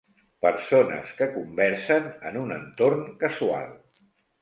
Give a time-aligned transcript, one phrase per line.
[0.45, 3.73] Persones que conversen en un entorn casual.